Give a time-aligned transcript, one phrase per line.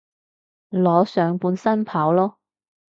[0.69, 2.33] 裸上半身跑囉